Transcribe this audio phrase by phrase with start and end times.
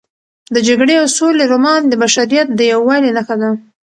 [0.53, 3.49] د جګړې او سولې رومان د بشریت د یووالي نښه ده.